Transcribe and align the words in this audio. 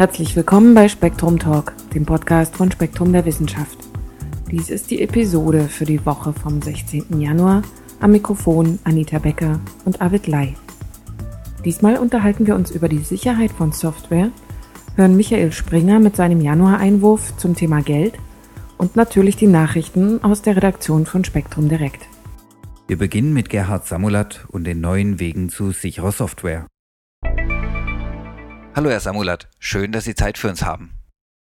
Herzlich 0.00 0.34
willkommen 0.34 0.74
bei 0.74 0.88
Spektrum 0.88 1.38
Talk, 1.38 1.74
dem 1.94 2.06
Podcast 2.06 2.56
von 2.56 2.72
Spektrum 2.72 3.12
der 3.12 3.26
Wissenschaft. 3.26 3.76
Dies 4.50 4.70
ist 4.70 4.90
die 4.90 5.02
Episode 5.02 5.68
für 5.68 5.84
die 5.84 6.04
Woche 6.06 6.32
vom 6.32 6.62
16. 6.62 7.20
Januar. 7.20 7.62
Am 8.00 8.12
Mikrofon 8.12 8.78
Anita 8.84 9.18
Becker 9.18 9.60
und 9.84 10.00
Arvid 10.00 10.26
Lai. 10.26 10.54
Diesmal 11.66 11.98
unterhalten 11.98 12.46
wir 12.46 12.54
uns 12.54 12.70
über 12.70 12.88
die 12.88 13.00
Sicherheit 13.00 13.50
von 13.50 13.72
Software, 13.72 14.30
hören 14.96 15.16
Michael 15.16 15.52
Springer 15.52 16.00
mit 16.00 16.16
seinem 16.16 16.40
Januar-Einwurf 16.40 17.36
zum 17.36 17.54
Thema 17.54 17.82
Geld 17.82 18.14
und 18.78 18.96
natürlich 18.96 19.36
die 19.36 19.48
Nachrichten 19.48 20.24
aus 20.24 20.40
der 20.40 20.56
Redaktion 20.56 21.04
von 21.04 21.24
Spektrum 21.24 21.68
Direkt. 21.68 22.08
Wir 22.86 22.96
beginnen 22.96 23.34
mit 23.34 23.50
Gerhard 23.50 23.86
Samulat 23.86 24.46
und 24.48 24.64
den 24.64 24.80
neuen 24.80 25.20
Wegen 25.20 25.50
zu 25.50 25.72
sicherer 25.72 26.12
Software. 26.12 26.69
Hallo 28.76 28.88
Herr 28.88 29.00
Samulat, 29.00 29.48
schön, 29.58 29.90
dass 29.90 30.04
Sie 30.04 30.14
Zeit 30.14 30.38
für 30.38 30.48
uns 30.48 30.64
haben. 30.64 30.90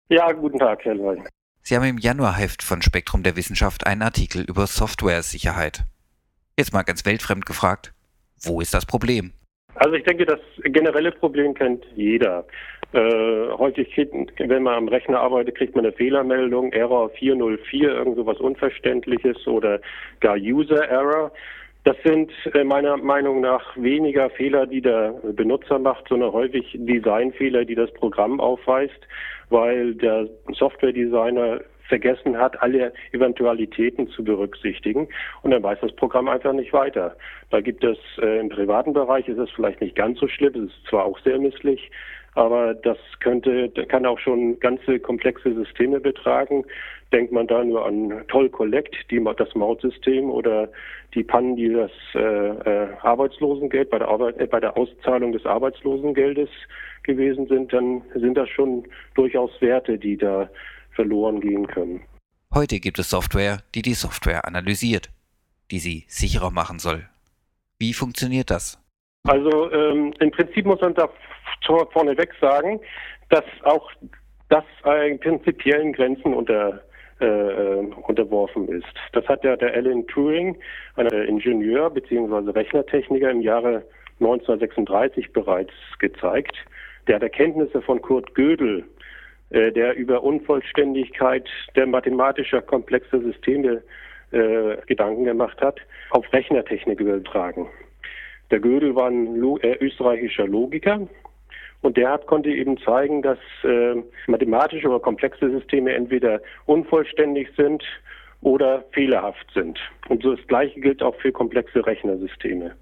Ja, 0.10 0.32
guten 0.32 0.58
Tag, 0.58 0.84
Herr 0.84 0.96
Leu. 0.96 1.16
Sie 1.62 1.76
haben 1.76 1.86
im 1.86 2.00
Januarheft 2.00 2.64
von 2.64 2.82
Spektrum 2.82 3.22
der 3.22 3.36
Wissenschaft 3.36 3.86
einen 3.86 4.02
Artikel 4.02 4.44
über 4.44 4.66
Software-Sicherheit. 4.66 5.84
Jetzt 6.58 6.74
mal 6.74 6.82
ganz 6.82 7.06
weltfremd 7.06 7.46
gefragt, 7.46 7.94
wo 8.42 8.62
ist 8.62 8.74
das 8.74 8.88
Problem? 8.88 9.34
Also 9.76 9.94
ich 9.94 10.04
denke, 10.06 10.26
das 10.26 10.40
generelle 10.64 11.12
Problem 11.12 11.54
kennt 11.54 11.86
jeder. 11.96 12.46
Äh, 12.94 13.52
häufig, 13.52 13.96
wenn 14.40 14.64
man 14.64 14.74
am 14.74 14.88
Rechner 14.88 15.20
arbeitet, 15.20 15.56
kriegt 15.56 15.76
man 15.76 15.86
eine 15.86 15.94
Fehlermeldung, 15.94 16.74
Error 16.74 17.12
404, 17.12 17.90
irgend 17.90 18.16
so 18.16 18.26
was 18.26 18.40
Unverständliches 18.40 19.46
oder 19.46 19.80
gar 20.20 20.36
User 20.36 20.84
Error. 20.90 21.32
Das 21.86 21.96
sind 22.04 22.32
äh, 22.54 22.64
meiner 22.64 22.98
Meinung 22.98 23.42
nach 23.42 23.76
weniger 23.78 24.30
Fehler, 24.32 24.68
die 24.68 24.82
der 24.82 25.14
Benutzer 25.34 25.80
macht, 25.80 26.08
sondern 26.10 26.34
häufig 26.34 26.76
Designfehler, 26.78 27.66
die 27.66 27.76
das 27.76 27.92
Programm 27.94 28.40
aufweist, 28.40 29.00
weil 29.50 29.96
der 29.96 30.28
Software-Designer 30.54 31.62
vergessen 31.90 32.38
hat, 32.38 32.62
alle 32.62 32.94
Eventualitäten 33.12 34.08
zu 34.08 34.24
berücksichtigen 34.24 35.10
und 35.42 35.52
dann 35.52 35.64
weiß 35.64 35.80
das 35.82 35.96
Programm 35.96 36.30
einfach 36.30 36.54
nicht 36.54 36.72
weiter. 36.72 37.18
Da 37.50 37.60
gibt 37.60 37.84
es 37.84 37.98
äh, 38.22 38.40
im 38.40 38.50
privaten 38.50 38.94
Bereich 38.94 39.28
ist 39.28 39.40
es 39.40 39.50
vielleicht 39.52 39.82
nicht 39.82 39.96
ganz 39.96 40.20
so 40.20 40.28
schlimm, 40.28 40.54
es 40.56 40.72
ist 40.72 40.88
zwar 40.88 41.06
auch 41.06 41.20
sehr 41.20 41.40
misslich, 41.40 41.92
aber 42.36 42.74
das 42.74 42.98
könnte, 43.20 43.70
kann 43.88 44.06
auch 44.06 44.20
schon 44.20 44.60
ganze 44.60 45.00
komplexe 45.00 45.54
Systeme 45.54 46.00
betragen. 46.00 46.64
Denkt 47.12 47.32
man 47.32 47.48
da 47.48 47.64
nur 47.64 47.86
an 47.86 48.24
Toll 48.28 48.50
Collect, 48.50 48.96
die, 49.10 49.22
das 49.36 49.56
Mautsystem 49.56 50.30
oder 50.30 50.70
die 51.16 51.24
Pannen, 51.24 51.56
die 51.56 51.74
das 51.74 51.92
äh, 52.14 52.20
äh, 52.20 52.88
Arbeitslosengeld 53.02 53.90
bei 53.90 53.98
der, 53.98 54.10
Arbeit, 54.10 54.40
äh, 54.40 54.46
bei 54.46 54.60
der 54.60 54.78
Auszahlung 54.78 55.32
des 55.32 55.46
Arbeitslosengeldes 55.46 56.50
gewesen 57.04 57.48
sind, 57.48 57.74
dann 57.74 58.04
sind 58.14 58.38
das 58.38 58.48
schon 58.50 58.86
durchaus 59.16 59.60
Werte, 59.60 59.98
die 59.98 60.18
da 60.18 60.50
verloren 61.00 61.40
gehen 61.40 61.66
können. 61.66 62.02
Heute 62.54 62.82
gibt 62.82 63.00
es 63.00 63.10
Software, 63.10 63.60
die 63.74 63.82
die 63.82 63.94
Software 63.94 64.46
analysiert, 64.46 65.10
die 65.72 65.80
sie 65.80 66.04
sicherer 66.10 66.52
machen 66.52 66.78
soll. 66.78 67.08
Wie 67.80 67.94
funktioniert 67.94 68.52
das? 68.52 68.78
Also 69.24 69.72
ähm, 69.72 70.14
im 70.20 70.32
Prinzip 70.32 70.66
muss 70.66 70.82
man 70.82 70.94
da 70.96 71.08
vorneweg 71.94 72.32
sagen, 72.42 72.82
dass 73.30 73.46
auch 73.64 73.90
das 74.50 74.66
äh, 74.84 75.18
prinzipiellen 75.20 75.94
Grenzen 75.94 76.34
unter 76.34 76.82
äh, 77.22 77.26
äh, 77.26 77.88
unterworfen 78.08 78.68
ist. 78.68 78.94
Das 79.14 79.26
hat 79.28 79.44
ja 79.46 79.56
der 79.56 79.74
Alan 79.74 80.06
Turing, 80.08 80.58
ein 80.96 81.08
Ingenieur 81.08 81.90
bzw. 81.90 82.52
Rechnertechniker 82.52 83.30
im 83.30 83.42
Jahre 83.42 83.84
1936 84.20 85.32
bereits 85.32 85.74
gezeigt. 86.00 86.56
Der 87.08 87.16
hat 87.16 87.24
Erkenntnisse 87.24 87.82
von 87.82 88.02
Kurt 88.02 88.36
Gödel, 88.36 88.84
der 89.52 89.96
über 89.96 90.24
Unvollständigkeit 90.24 91.50
der 91.76 91.88
mathematischer 91.88 92.62
komplexer 92.62 93.20
Systeme 93.20 93.82
äh, 94.32 94.78
Gedanken 94.86 95.24
gemacht 95.24 95.60
hat, 95.62 95.80
auf 96.12 96.32
Rechnertechnik 96.32 97.00
übertragen. 97.00 97.68
Der 98.52 98.60
Gödel 98.60 98.96
war 98.96 99.08
ein 99.08 99.42
äh, 99.62 99.78
österreichischer 99.80 100.48
Logiker 100.48 101.08
und 101.82 101.98
der 101.98 102.12
hat, 102.12 102.28
konnte 102.28 102.50
eben 102.50 102.78
zeigen, 102.80 103.22
dass 103.22 103.40
äh, 103.64 103.96
mathematische 104.28 104.88
oder 104.88 105.00
komplexe 105.00 105.50
Systeme 105.50 105.94
entweder 105.94 106.42
unvollständig 106.66 107.50
sind 107.56 107.84
oder 108.42 108.84
fehlerhaft 108.92 109.48
sind. 109.54 109.80
Und 110.08 110.24
so 110.24 110.36
das 110.36 110.48
Gleiche 110.48 110.80
gilt 110.80 111.04
auch 111.04 111.16
für 111.16 111.32
komplexe 111.32 111.86
Rechnersysteme. 111.86 112.76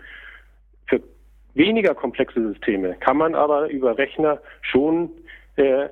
Für 0.87 1.01
weniger 1.53 1.95
komplexe 1.95 2.41
Systeme 2.51 2.95
kann 2.99 3.17
man 3.17 3.35
aber 3.35 3.69
über 3.69 3.97
Rechner 3.97 4.39
schon 4.61 5.09
äh, 5.55 5.89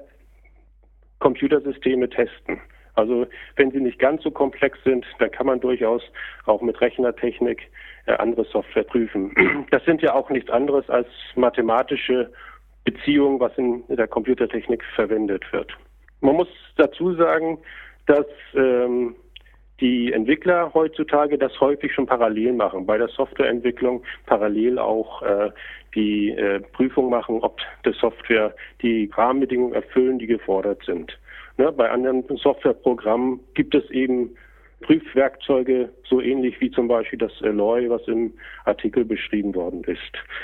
Computersysteme 1.26 2.08
testen. 2.08 2.62
Also 2.94 3.26
wenn 3.56 3.72
sie 3.72 3.80
nicht 3.80 3.98
ganz 3.98 4.22
so 4.22 4.30
komplex 4.30 4.78
sind, 4.84 5.04
dann 5.18 5.32
kann 5.32 5.48
man 5.48 5.60
durchaus 5.60 6.04
auch 6.46 6.62
mit 6.62 6.80
Rechnertechnik 6.80 7.64
äh, 8.06 8.14
andere 8.14 8.46
Software 8.46 8.84
prüfen. 8.84 9.34
Das 9.72 9.84
sind 9.86 10.04
ja 10.04 10.14
auch 10.14 10.30
nichts 10.30 10.52
anderes 10.52 10.88
als 10.88 11.08
mathematische 11.36 12.32
Beziehungen, 12.84 13.40
was 13.40 13.58
in 13.58 13.84
der 13.90 14.08
Computertechnik 14.08 14.84
verwendet 14.94 15.52
wird. 15.52 15.76
Man 16.22 16.36
muss 16.36 16.48
dazu 16.78 17.16
sagen, 17.16 17.58
dass 18.06 18.28
ähm, 18.54 19.16
die 19.82 20.14
Entwickler 20.14 20.74
heutzutage 20.74 21.38
das 21.38 21.60
häufig 21.60 21.94
schon 21.94 22.06
parallel 22.06 22.54
machen, 22.54 22.86
bei 22.86 22.98
der 22.98 23.10
Softwareentwicklung 23.10 24.04
parallel 24.26 24.80
auch 24.80 25.22
äh, 25.22 25.52
die 25.96 26.32
äh, 26.32 26.60
Prüfung 26.60 27.10
machen, 27.10 27.40
ob 27.42 27.60
die 27.86 27.94
Software 27.94 28.54
die 28.82 29.10
Rahmenbedingungen 29.14 29.74
erfüllen, 29.74 30.20
die 30.20 30.28
gefordert 30.28 30.84
sind. 30.86 31.18
Ne, 31.58 31.72
bei 31.72 31.90
anderen 31.90 32.24
Softwareprogrammen 32.38 33.40
gibt 33.54 33.76
es 33.76 33.90
eben 33.90 34.36
Prüfwerkzeuge, 34.82 35.90
so 36.08 36.22
ähnlich 36.22 36.60
wie 36.60 36.70
zum 36.70 36.88
Beispiel 36.88 37.18
das 37.18 37.32
Alloy, 37.42 37.90
was 37.90 38.08
im 38.08 38.34
Artikel 38.66 39.06
beschrieben 39.06 39.56
worden 39.56 39.84
ist. 39.86 40.00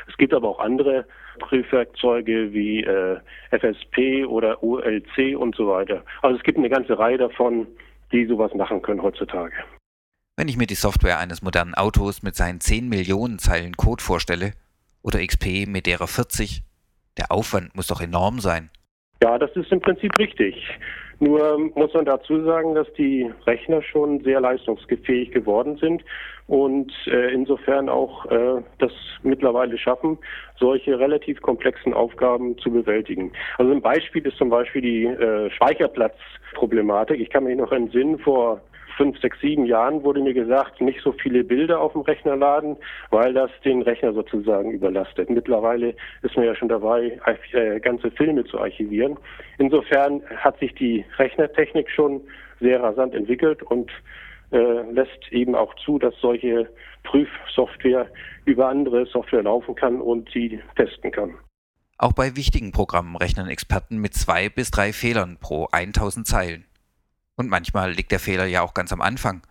Es 0.08 0.18
gibt 0.18 0.34
aber 0.34 0.48
auch 0.48 0.60
andere 0.60 1.06
Prüfwerkzeuge 1.40 2.54
wie 2.54 2.84
äh, 2.84 3.18
FSP 3.52 4.26
oder 4.26 4.64
ULC 4.64 5.38
und 5.38 5.56
so 5.56 5.68
weiter. 5.68 6.04
Also 6.22 6.38
es 6.38 6.44
gibt 6.44 6.58
eine 6.58 6.70
ganze 6.70 6.98
Reihe 6.98 7.18
davon, 7.18 7.68
die 8.12 8.26
sowas 8.26 8.54
machen 8.54 8.82
können 8.82 9.02
heutzutage. 9.02 9.54
Wenn 10.38 10.48
ich 10.48 10.58
mir 10.58 10.68
die 10.68 10.76
Software 10.76 11.20
eines 11.20 11.42
modernen 11.42 11.76
Autos 11.76 12.24
mit 12.24 12.36
seinen 12.36 12.62
10 12.62 12.90
Millionen 12.90 13.40
Zeilen 13.40 13.76
Code 13.78 14.04
vorstelle, 14.04 14.54
oder 15.04 15.26
XP 15.26 15.68
mit 15.68 15.88
derer 15.88 16.08
40, 16.08 16.64
der 17.18 17.32
Aufwand 17.32 17.76
muss 17.76 17.88
doch 17.88 18.02
enorm 18.02 18.40
sein. 18.40 18.70
Ja, 19.22 19.38
das 19.38 19.52
ist 19.56 19.72
im 19.72 19.82
Prinzip 19.82 20.18
richtig. 20.18 20.56
Nur 21.22 21.70
muss 21.76 21.94
man 21.94 22.06
dazu 22.06 22.44
sagen, 22.44 22.74
dass 22.74 22.92
die 22.94 23.32
Rechner 23.46 23.84
schon 23.84 24.24
sehr 24.24 24.42
leistungsfähig 24.42 25.30
geworden 25.30 25.78
sind 25.78 26.04
und 26.48 26.92
äh, 27.06 27.32
insofern 27.32 27.90
auch 27.90 28.26
äh, 28.26 28.64
das 28.80 28.92
mittlerweile 29.22 29.78
schaffen, 29.78 30.18
solche 30.60 30.98
relativ 30.98 31.40
komplexen 31.44 31.94
Aufgaben 31.94 32.58
zu 32.58 32.72
bewältigen. 32.72 33.32
Also 33.60 33.72
ein 33.72 33.84
Beispiel 33.84 34.26
ist 34.26 34.38
zum 34.38 34.50
Beispiel 34.50 34.82
die 34.82 35.06
äh, 35.06 35.52
Speicherplatzproblematik. 35.52 37.20
Ich 37.20 37.30
kann 37.30 37.44
mich 37.44 37.56
noch 37.56 37.72
entsinnen, 37.72 38.18
vor 38.18 38.60
fünf, 39.02 39.20
sechs, 39.20 39.40
sieben 39.42 39.66
Jahren 39.66 40.04
wurde 40.04 40.22
mir 40.22 40.36
gesagt, 40.36 40.80
nicht 40.80 41.02
so 41.02 41.12
viele 41.12 41.44
Bilder 41.44 41.82
auf 41.82 41.94
dem 41.94 42.02
Rechner 42.02 42.36
laden, 42.36 42.78
weil 43.10 43.34
das 43.34 43.50
den 43.66 43.82
Rechner 43.82 44.14
sozusagen 44.14 44.70
überlastet. 44.70 45.28
Mittlerweile 45.28 45.96
ist 46.22 46.36
man 46.36 46.46
ja 46.46 46.54
schon 46.54 46.70
dabei, 46.70 47.20
äh, 47.54 47.80
ganze 47.80 48.12
Filme 48.12 48.46
zu 48.46 48.60
archivieren. 48.60 49.18
Insofern 49.58 50.22
hat 50.38 50.60
sich 50.60 50.76
die 50.76 51.04
Rechnertechnik 51.18 51.90
schon 51.90 52.22
sehr 52.60 52.84
rasant 52.84 53.16
entwickelt 53.16 53.64
und 53.64 53.90
äh, 54.52 54.92
lässt 54.92 55.32
eben 55.32 55.56
auch 55.56 55.74
zu, 55.84 55.98
dass 55.98 56.14
solche 56.22 56.70
Prüfsoftware 57.04 58.08
über 58.46 58.70
andere 58.70 59.08
Software 59.08 59.42
laufen 59.42 59.74
kann 59.74 60.00
und 60.00 60.30
sie 60.30 60.60
testen 60.76 61.12
kann. 61.12 61.34
Auch 61.98 62.14
bei 62.14 62.36
wichtigen 62.36 62.72
Programmen 62.72 63.16
rechnen 63.16 63.48
Experten 63.48 63.98
mit 63.98 64.14
zwei 64.14 64.50
bis 64.50 64.70
drei 64.70 64.94
Fehlern 64.94 65.38
pro 65.42 65.68
1000 65.72 66.28
Zeilen. 66.28 66.66
Und 67.36 67.50
manchmal 67.50 67.92
liegt 67.92 68.12
der 68.12 68.20
Fehler 68.20 68.46
ja 68.46 68.62
auch 68.62 68.74
ganz 68.74 68.92
am 68.94 69.02
Anfang. 69.02 69.42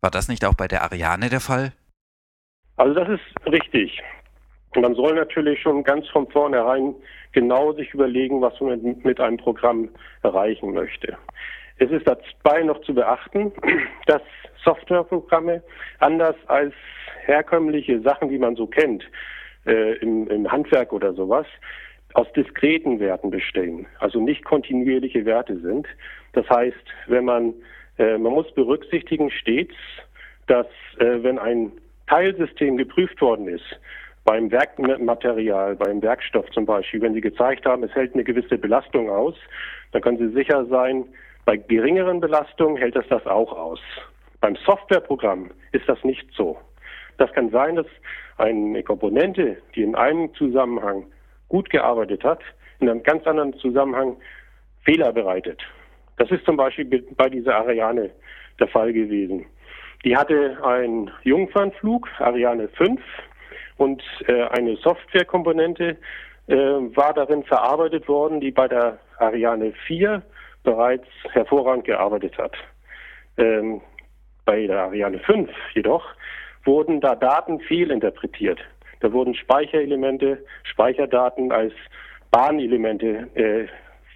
War 0.00 0.10
das 0.10 0.28
nicht 0.28 0.44
auch 0.44 0.54
bei 0.54 0.68
der 0.68 0.82
Ariane 0.82 1.28
der 1.28 1.40
Fall? 1.40 1.72
Also 2.76 2.94
das 2.94 3.08
ist 3.08 3.52
richtig. 3.52 4.00
Man 4.76 4.94
soll 4.94 5.14
natürlich 5.14 5.60
schon 5.60 5.82
ganz 5.82 6.08
von 6.08 6.30
vornherein 6.30 6.94
genau 7.32 7.72
sich 7.72 7.92
überlegen, 7.92 8.40
was 8.40 8.58
man 8.60 9.00
mit 9.02 9.20
einem 9.20 9.36
Programm 9.36 9.88
erreichen 10.22 10.72
möchte. 10.72 11.16
Es 11.78 11.90
ist 11.90 12.06
dabei 12.06 12.62
noch 12.62 12.80
zu 12.82 12.94
beachten, 12.94 13.52
dass 14.06 14.22
Softwareprogramme 14.64 15.62
anders 15.98 16.36
als 16.46 16.74
herkömmliche 17.24 18.00
Sachen, 18.02 18.28
die 18.28 18.38
man 18.38 18.56
so 18.56 18.66
kennt, 18.66 19.04
äh, 19.66 19.96
im, 19.98 20.28
im 20.28 20.50
Handwerk 20.50 20.92
oder 20.92 21.12
sowas, 21.14 21.46
aus 22.14 22.30
diskreten 22.32 23.00
Werten 23.00 23.30
bestehen, 23.30 23.86
also 24.00 24.20
nicht 24.20 24.44
kontinuierliche 24.44 25.24
Werte 25.24 25.58
sind. 25.60 25.86
Das 26.32 26.48
heißt, 26.48 26.76
wenn 27.06 27.24
man, 27.24 27.54
äh, 27.98 28.18
man 28.18 28.32
muss 28.32 28.50
berücksichtigen 28.54 29.30
stets, 29.30 29.74
dass 30.46 30.66
äh, 30.98 31.22
wenn 31.22 31.38
ein 31.38 31.72
Teilsystem 32.06 32.76
geprüft 32.76 33.20
worden 33.20 33.48
ist, 33.48 33.78
beim 34.24 34.50
Werkmaterial, 34.50 35.76
beim 35.76 36.02
Werkstoff 36.02 36.50
zum 36.50 36.66
Beispiel, 36.66 37.00
wenn 37.00 37.14
Sie 37.14 37.20
gezeigt 37.20 37.64
haben, 37.64 37.82
es 37.82 37.94
hält 37.94 38.14
eine 38.14 38.24
gewisse 38.24 38.58
Belastung 38.58 39.08
aus, 39.08 39.34
dann 39.92 40.02
können 40.02 40.18
Sie 40.18 40.34
sicher 40.34 40.66
sein, 40.66 41.04
bei 41.44 41.56
geringeren 41.56 42.20
Belastungen 42.20 42.76
hält 42.76 42.96
es 42.96 43.06
das 43.08 43.26
auch 43.26 43.52
aus. 43.52 43.80
Beim 44.40 44.54
Softwareprogramm 44.56 45.50
ist 45.72 45.88
das 45.88 46.02
nicht 46.04 46.28
so. 46.36 46.58
Das 47.16 47.32
kann 47.32 47.50
sein, 47.50 47.76
dass 47.76 47.86
eine 48.36 48.82
Komponente, 48.82 49.56
die 49.74 49.82
in 49.82 49.94
einem 49.94 50.32
Zusammenhang 50.34 51.06
gut 51.48 51.70
gearbeitet 51.70 52.24
hat, 52.24 52.40
in 52.80 52.88
einem 52.88 53.02
ganz 53.02 53.26
anderen 53.26 53.54
Zusammenhang 53.54 54.16
Fehler 54.84 55.12
bereitet. 55.12 55.60
Das 56.16 56.30
ist 56.30 56.44
zum 56.44 56.56
Beispiel 56.56 57.06
bei 57.16 57.28
dieser 57.28 57.56
Ariane 57.56 58.10
der 58.58 58.68
Fall 58.68 58.92
gewesen. 58.92 59.46
Die 60.04 60.16
hatte 60.16 60.58
einen 60.62 61.10
Jungfernflug, 61.24 62.08
Ariane 62.18 62.68
5, 62.68 63.00
und 63.76 64.02
äh, 64.26 64.44
eine 64.48 64.76
Softwarekomponente 64.76 65.96
äh, 66.48 66.54
war 66.56 67.14
darin 67.14 67.44
verarbeitet 67.44 68.08
worden, 68.08 68.40
die 68.40 68.50
bei 68.50 68.68
der 68.68 68.98
Ariane 69.18 69.72
4 69.86 70.22
bereits 70.64 71.06
hervorragend 71.32 71.84
gearbeitet 71.84 72.36
hat. 72.38 72.56
Ähm, 73.36 73.80
bei 74.44 74.66
der 74.66 74.80
Ariane 74.84 75.20
5 75.20 75.50
jedoch 75.74 76.04
wurden 76.64 77.00
da 77.00 77.14
Daten 77.14 77.60
fehlinterpretiert. 77.60 78.58
Da 79.00 79.12
wurden 79.12 79.34
Speicherelemente, 79.34 80.44
Speicherdaten 80.64 81.52
als 81.52 81.72
Bahnelemente 82.30 83.28
äh, 83.34 83.66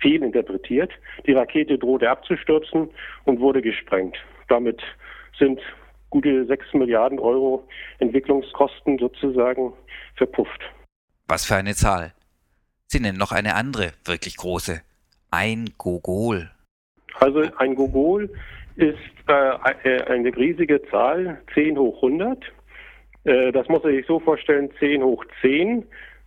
fehlinterpretiert. 0.00 0.90
Die 1.26 1.32
Rakete 1.32 1.78
drohte 1.78 2.10
abzustürzen 2.10 2.90
und 3.24 3.40
wurde 3.40 3.62
gesprengt. 3.62 4.16
Damit 4.48 4.82
sind 5.38 5.60
gute 6.10 6.44
6 6.46 6.74
Milliarden 6.74 7.18
Euro 7.18 7.66
Entwicklungskosten 7.98 8.98
sozusagen 8.98 9.72
verpufft. 10.16 10.60
Was 11.28 11.46
für 11.46 11.56
eine 11.56 11.74
Zahl. 11.74 12.12
Sie 12.86 13.00
nennen 13.00 13.18
noch 13.18 13.32
eine 13.32 13.54
andere, 13.54 13.92
wirklich 14.04 14.36
große. 14.36 14.82
Ein 15.30 15.70
Gogol. 15.78 16.50
Also 17.20 17.42
ein 17.56 17.74
Gogol 17.74 18.28
ist 18.76 18.98
äh, 19.28 20.02
eine 20.06 20.36
riesige 20.36 20.82
Zahl, 20.90 21.40
10 21.54 21.78
hoch 21.78 21.96
100. 22.02 22.38
Äh, 23.24 23.52
das 23.52 23.68
muss 23.68 23.82
man 23.82 23.92
sich 23.92 24.06
so 24.06 24.18
vorstellen, 24.18 24.70
10 24.78 25.02
hoch 25.02 25.24
10 25.40 25.84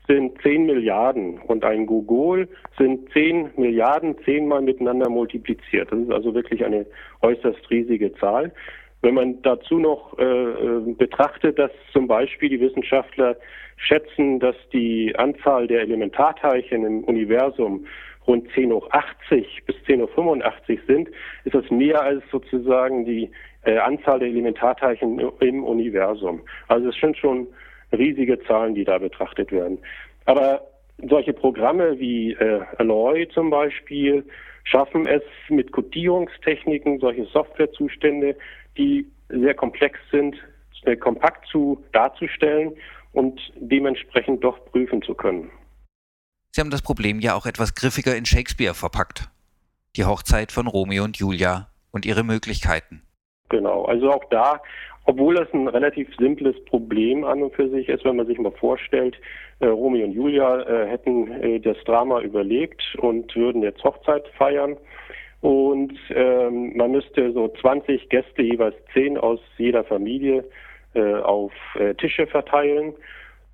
sind 0.07 0.39
10 0.41 0.65
Milliarden 0.65 1.39
und 1.39 1.63
ein 1.65 1.85
Gogol 1.85 2.47
sind 2.77 3.11
10 3.11 3.51
Milliarden 3.57 4.15
zehnmal 4.23 4.61
miteinander 4.61 5.09
multipliziert. 5.09 5.91
Das 5.91 5.99
ist 5.99 6.11
also 6.11 6.33
wirklich 6.33 6.63
eine 6.63 6.85
äußerst 7.21 7.69
riesige 7.69 8.13
Zahl. 8.15 8.51
Wenn 9.01 9.15
man 9.15 9.41
dazu 9.41 9.79
noch 9.79 10.17
äh, 10.17 10.23
äh, 10.23 10.93
betrachtet, 10.97 11.59
dass 11.59 11.71
zum 11.91 12.07
Beispiel 12.07 12.49
die 12.49 12.59
Wissenschaftler 12.59 13.35
schätzen, 13.77 14.39
dass 14.39 14.55
die 14.73 15.13
Anzahl 15.15 15.67
der 15.67 15.81
Elementarteilchen 15.81 16.85
im 16.85 17.03
Universum 17.03 17.85
rund 18.27 18.49
10 18.53 18.71
hoch 18.71 18.89
80 18.91 19.63
bis 19.65 19.75
10 19.85 20.01
hoch 20.01 20.09
85 20.15 20.79
sind, 20.87 21.09
ist 21.43 21.53
das 21.53 21.69
mehr 21.69 22.01
als 22.01 22.23
sozusagen 22.31 23.05
die 23.05 23.29
äh, 23.65 23.77
Anzahl 23.77 24.19
der 24.19 24.29
Elementarteilchen 24.29 25.19
im 25.39 25.63
Universum. 25.63 26.41
Also 26.67 26.89
es 26.89 26.95
sind 26.99 27.17
schon 27.17 27.47
riesige 27.91 28.39
Zahlen, 28.43 28.75
die 28.75 28.83
da 28.83 28.97
betrachtet 28.97 29.51
werden. 29.51 29.79
Aber 30.25 30.61
solche 31.09 31.33
Programme 31.33 31.99
wie 31.99 32.33
äh, 32.33 32.61
Alloy 32.77 33.27
zum 33.29 33.49
Beispiel 33.49 34.25
schaffen 34.63 35.05
es 35.07 35.23
mit 35.49 35.71
Codierungstechniken, 35.71 36.99
solche 36.99 37.25
Softwarezustände, 37.25 38.35
die 38.77 39.07
sehr 39.29 39.53
komplex 39.53 39.99
sind, 40.11 40.35
äh, 40.83 40.95
kompakt 40.95 41.47
zu 41.47 41.83
darzustellen 41.91 42.73
und 43.13 43.39
dementsprechend 43.55 44.43
doch 44.43 44.63
prüfen 44.65 45.01
zu 45.01 45.13
können. 45.13 45.49
Sie 46.51 46.61
haben 46.61 46.71
das 46.71 46.81
Problem 46.81 47.19
ja 47.19 47.35
auch 47.35 47.45
etwas 47.45 47.75
griffiger 47.75 48.15
in 48.15 48.25
Shakespeare 48.25 48.73
verpackt. 48.73 49.29
Die 49.95 50.05
Hochzeit 50.05 50.51
von 50.51 50.67
Romeo 50.67 51.03
und 51.03 51.17
Julia 51.17 51.69
und 51.91 52.05
ihre 52.05 52.23
Möglichkeiten. 52.23 53.01
Genau, 53.49 53.85
also 53.85 54.11
auch 54.11 54.25
da, 54.31 54.61
obwohl 55.05 55.35
das 55.35 55.53
ein 55.53 55.67
relativ 55.67 56.09
simples 56.17 56.55
Problem 56.65 57.23
an 57.23 57.43
und 57.43 57.53
für 57.53 57.69
sich 57.69 57.89
ist, 57.89 58.03
wenn 58.05 58.15
man 58.15 58.25
sich 58.25 58.39
mal 58.39 58.51
vorstellt, 58.51 59.15
äh, 59.59 59.67
Romeo 59.67 60.05
und 60.05 60.13
Julia 60.13 60.61
äh, 60.61 60.87
hätten 60.87 61.31
äh, 61.43 61.59
das 61.59 61.77
Drama 61.85 62.21
überlegt 62.21 62.81
und 62.99 63.35
würden 63.35 63.61
jetzt 63.61 63.83
Hochzeit 63.83 64.27
feiern. 64.37 64.77
Und 65.41 65.93
ähm, 66.09 66.75
man 66.75 66.91
müsste 66.91 67.31
so 67.33 67.49
20 67.61 68.09
Gäste, 68.09 68.41
jeweils 68.41 68.75
10 68.93 69.19
aus 69.19 69.39
jeder 69.57 69.83
Familie, 69.83 70.43
äh, 70.95 71.15
auf 71.17 71.53
äh, 71.75 71.93
Tische 71.93 72.25
verteilen. 72.25 72.93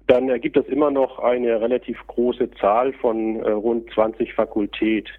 Dann 0.08 0.30
ergibt 0.30 0.56
das 0.56 0.68
immer 0.68 0.90
noch 0.90 1.20
eine 1.20 1.60
relativ 1.60 1.98
große 2.08 2.50
Zahl 2.52 2.94
von 2.94 3.42
äh, 3.44 3.52
rund 3.52 3.92
20 3.92 4.34
Fakultät. 4.34 5.10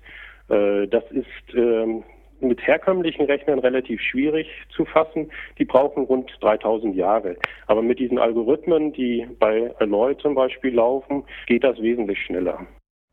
das 0.48 1.04
ist 1.12 1.54
ähm, 1.54 2.02
mit 2.42 2.60
herkömmlichen 2.66 3.26
Rechnern 3.26 3.58
relativ 3.58 4.00
schwierig 4.00 4.48
zu 4.74 4.84
fassen. 4.84 5.30
Die 5.58 5.64
brauchen 5.64 6.04
rund 6.04 6.30
3000 6.40 6.94
Jahre. 6.94 7.36
Aber 7.66 7.82
mit 7.82 7.98
diesen 7.98 8.18
Algorithmen, 8.18 8.92
die 8.92 9.26
bei 9.38 9.74
Alloy 9.78 10.16
zum 10.18 10.34
Beispiel 10.34 10.74
laufen, 10.74 11.24
geht 11.46 11.64
das 11.64 11.80
wesentlich 11.80 12.18
schneller. 12.24 12.66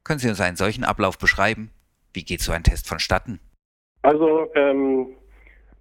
Können 0.03 0.19
Sie 0.19 0.29
uns 0.29 0.41
einen 0.41 0.57
solchen 0.57 0.83
Ablauf 0.83 1.17
beschreiben? 1.17 1.71
Wie 2.13 2.23
geht 2.23 2.41
so 2.41 2.51
ein 2.51 2.63
Test 2.63 2.87
vonstatten? 2.87 3.39
Also 4.01 4.47
ähm, 4.55 5.07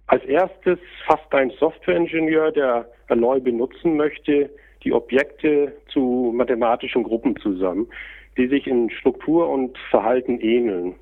als 0.07 0.23
erstes 0.25 0.79
fasst 1.05 1.33
ein 1.33 1.51
Softwareingenieur, 1.59 2.51
der 2.51 2.89
Alloy 3.07 3.39
benutzen 3.39 3.95
möchte, 3.95 4.49
die 4.83 4.93
Objekte 4.93 5.73
zu 5.91 6.31
mathematischen 6.35 7.03
Gruppen 7.03 7.35
zusammen, 7.37 7.87
die 8.37 8.47
sich 8.47 8.67
in 8.67 8.89
Struktur 8.89 9.49
und 9.49 9.77
Verhalten 9.89 10.39
ähneln. 10.39 10.95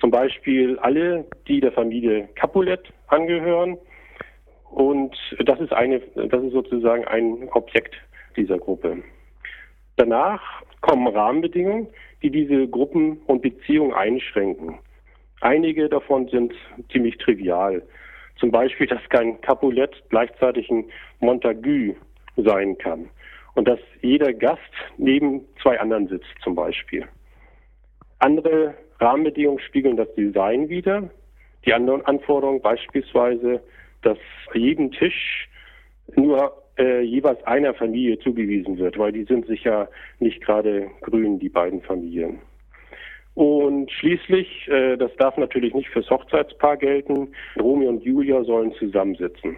Zum 0.00 0.10
Beispiel 0.10 0.78
alle, 0.78 1.24
die 1.48 1.60
der 1.60 1.72
Familie 1.72 2.28
Capulet 2.34 2.80
angehören. 3.08 3.78
Und 4.70 5.16
das 5.44 5.60
ist 5.60 5.72
eine, 5.72 6.00
das 6.00 6.42
ist 6.42 6.52
sozusagen 6.52 7.04
ein 7.04 7.48
Objekt 7.52 7.94
dieser 8.36 8.58
Gruppe. 8.58 9.02
Danach 9.96 10.42
kommen 10.80 11.06
Rahmenbedingungen, 11.06 11.86
die 12.22 12.30
diese 12.30 12.66
Gruppen 12.66 13.18
und 13.26 13.42
Beziehungen 13.42 13.92
einschränken. 13.92 14.78
Einige 15.40 15.88
davon 15.88 16.28
sind 16.28 16.52
ziemlich 16.90 17.16
trivial. 17.18 17.82
Zum 18.36 18.50
Beispiel, 18.50 18.86
dass 18.86 19.00
kein 19.10 19.40
Capulet 19.42 19.90
gleichzeitig 20.08 20.68
ein 20.70 20.86
Montagu 21.20 21.94
sein 22.36 22.76
kann. 22.78 23.08
Und 23.54 23.68
dass 23.68 23.78
jeder 24.02 24.32
Gast 24.32 24.60
neben 24.96 25.42
zwei 25.62 25.78
anderen 25.78 26.08
sitzt 26.08 26.34
zum 26.42 26.56
Beispiel. 26.56 27.06
Andere 28.18 28.74
Rahmenbedingungen 29.00 29.60
spiegeln 29.60 29.96
das 29.96 30.12
Design 30.14 30.68
wider. 30.68 31.10
Die 31.66 31.72
anderen 31.72 32.04
Anforderungen 32.04 32.60
beispielsweise, 32.60 33.62
dass 34.02 34.18
jedem 34.52 34.90
Tisch 34.92 35.48
nur 36.14 36.52
äh, 36.78 37.02
jeweils 37.02 37.42
einer 37.44 37.74
Familie 37.74 38.18
zugewiesen 38.18 38.78
wird, 38.78 38.98
weil 38.98 39.12
die 39.12 39.24
sind 39.24 39.46
sicher 39.46 39.88
nicht 40.18 40.42
gerade 40.42 40.90
grün, 41.00 41.38
die 41.38 41.48
beiden 41.48 41.80
Familien. 41.82 42.40
Und 43.34 43.90
schließlich, 43.90 44.68
äh, 44.68 44.96
das 44.96 45.14
darf 45.16 45.36
natürlich 45.36 45.74
nicht 45.74 45.88
fürs 45.88 46.08
Hochzeitspaar 46.10 46.76
gelten, 46.76 47.28
Romeo 47.60 47.88
und 47.88 48.02
Julia 48.04 48.44
sollen 48.44 48.72
zusammensitzen. 48.74 49.56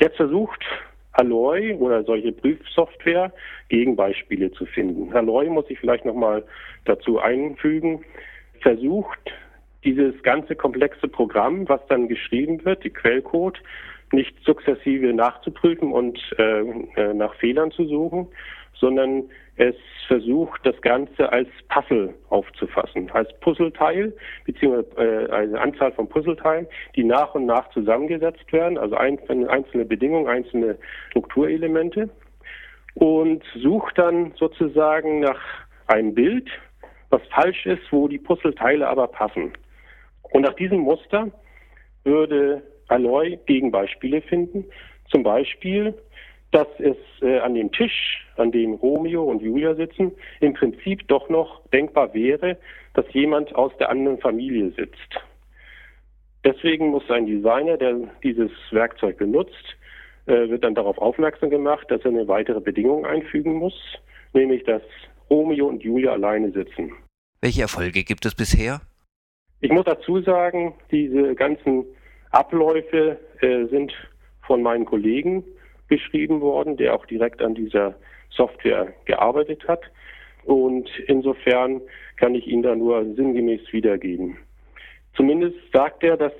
Jetzt 0.00 0.16
versucht 0.16 0.64
Alloy 1.20 1.74
oder 1.74 2.02
solche 2.04 2.32
Prüfsoftware 2.32 3.32
Gegenbeispiele 3.68 4.50
zu 4.52 4.64
finden. 4.64 5.12
Alloy 5.14 5.48
muss 5.50 5.66
ich 5.68 5.78
vielleicht 5.78 6.06
nochmal 6.06 6.44
dazu 6.86 7.18
einfügen, 7.18 8.02
versucht 8.60 9.20
dieses 9.84 10.22
ganze 10.22 10.56
komplexe 10.56 11.08
Programm, 11.08 11.68
was 11.68 11.80
dann 11.88 12.08
geschrieben 12.08 12.64
wird, 12.64 12.84
die 12.84 12.90
Quellcode, 12.90 13.62
nicht 14.12 14.34
sukzessive 14.44 15.12
nachzuprüfen 15.12 15.92
und 15.92 16.18
äh, 16.38 16.60
äh 16.96 17.14
nach 17.14 17.34
Fehlern 17.34 17.70
zu 17.70 17.84
suchen, 17.84 18.26
sondern 18.74 19.24
es 19.60 19.76
versucht, 20.08 20.64
das 20.64 20.80
Ganze 20.80 21.30
als 21.30 21.48
Puzzle 21.68 22.14
aufzufassen, 22.30 23.10
als 23.10 23.28
Puzzleteil, 23.40 24.12
beziehungsweise 24.46 24.96
äh, 24.96 25.30
eine 25.30 25.60
Anzahl 25.60 25.92
von 25.92 26.08
Puzzleteilen, 26.08 26.66
die 26.96 27.04
nach 27.04 27.34
und 27.34 27.44
nach 27.44 27.68
zusammengesetzt 27.70 28.50
werden, 28.52 28.78
also 28.78 28.96
einzelne 28.96 29.84
Bedingungen, 29.84 30.28
einzelne 30.28 30.78
Strukturelemente 31.10 32.08
und 32.94 33.44
sucht 33.54 33.98
dann 33.98 34.32
sozusagen 34.36 35.20
nach 35.20 35.40
einem 35.88 36.14
Bild, 36.14 36.48
was 37.10 37.20
falsch 37.28 37.66
ist, 37.66 37.82
wo 37.90 38.08
die 38.08 38.18
Puzzleteile 38.18 38.88
aber 38.88 39.08
passen. 39.08 39.52
Und 40.32 40.42
nach 40.42 40.54
diesem 40.54 40.78
Muster 40.78 41.30
würde 42.04 42.62
Alloy 42.88 43.38
Gegenbeispiele 43.44 44.22
finden. 44.22 44.64
Zum 45.10 45.22
Beispiel 45.22 45.94
dass 46.52 46.68
es 46.78 46.96
äh, 47.22 47.38
an 47.38 47.54
dem 47.54 47.70
Tisch, 47.70 48.26
an 48.36 48.50
dem 48.50 48.74
Romeo 48.74 49.22
und 49.22 49.42
Julia 49.42 49.74
sitzen, 49.74 50.12
im 50.40 50.54
Prinzip 50.54 51.06
doch 51.08 51.28
noch 51.28 51.66
denkbar 51.68 52.12
wäre, 52.14 52.56
dass 52.94 53.06
jemand 53.12 53.54
aus 53.54 53.72
der 53.78 53.90
anderen 53.90 54.18
Familie 54.18 54.70
sitzt. 54.72 55.20
Deswegen 56.44 56.88
muss 56.88 57.08
ein 57.10 57.26
Designer, 57.26 57.76
der 57.76 57.96
dieses 58.22 58.50
Werkzeug 58.70 59.18
benutzt, 59.18 59.76
äh, 60.26 60.48
wird 60.48 60.64
dann 60.64 60.74
darauf 60.74 60.98
aufmerksam 60.98 61.50
gemacht, 61.50 61.86
dass 61.90 62.00
er 62.02 62.10
eine 62.10 62.26
weitere 62.26 62.60
Bedingung 62.60 63.06
einfügen 63.06 63.54
muss, 63.54 63.74
nämlich 64.32 64.64
dass 64.64 64.82
Romeo 65.28 65.66
und 65.66 65.82
Julia 65.82 66.12
alleine 66.12 66.50
sitzen. 66.50 66.92
Welche 67.40 67.62
Erfolge 67.62 68.02
gibt 68.02 68.26
es 68.26 68.34
bisher? 68.34 68.80
Ich 69.60 69.70
muss 69.70 69.84
dazu 69.84 70.20
sagen, 70.22 70.74
diese 70.90 71.34
ganzen 71.34 71.84
Abläufe 72.30 73.18
äh, 73.40 73.66
sind 73.66 73.92
von 74.42 74.62
meinen 74.62 74.84
Kollegen 74.84 75.44
beschrieben 75.90 76.40
worden, 76.40 76.78
der 76.78 76.94
auch 76.94 77.04
direkt 77.04 77.42
an 77.42 77.54
dieser 77.54 77.94
Software 78.30 78.94
gearbeitet 79.04 79.68
hat. 79.68 79.82
Und 80.44 80.88
insofern 81.06 81.82
kann 82.16 82.34
ich 82.34 82.46
Ihnen 82.46 82.62
da 82.62 82.74
nur 82.74 83.04
sinngemäß 83.14 83.60
wiedergeben. 83.72 84.38
Zumindest 85.14 85.58
sagt 85.72 86.02
er, 86.02 86.16
dass 86.16 86.32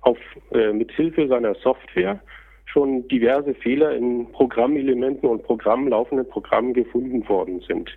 auf, 0.00 0.18
äh, 0.52 0.72
mit 0.72 0.90
Hilfe 0.92 1.28
seiner 1.28 1.54
Software 1.54 2.18
schon 2.66 3.06
diverse 3.08 3.54
Fehler 3.54 3.94
in 3.94 4.30
Programmelementen 4.32 5.28
und 5.28 5.44
Programmen, 5.44 5.88
laufenden 5.88 6.28
Programmen 6.28 6.74
gefunden 6.74 7.28
worden 7.28 7.60
sind. 7.60 7.90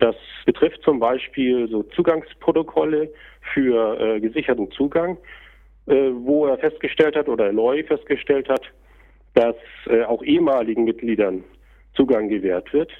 Das 0.00 0.16
betrifft 0.46 0.82
zum 0.82 0.98
Beispiel 0.98 1.68
so 1.68 1.82
Zugangsprotokolle 1.84 3.12
für 3.52 4.00
äh, 4.00 4.20
gesicherten 4.20 4.70
Zugang, 4.72 5.18
äh, 5.86 6.10
wo 6.14 6.46
er 6.46 6.58
festgestellt 6.58 7.16
hat 7.16 7.28
oder 7.28 7.52
neu 7.52 7.84
festgestellt 7.84 8.48
hat, 8.48 8.62
dass 9.34 9.56
äh, 9.86 10.02
auch 10.04 10.22
ehemaligen 10.22 10.84
Mitgliedern 10.84 11.44
Zugang 11.94 12.28
gewährt 12.28 12.72
wird. 12.72 12.90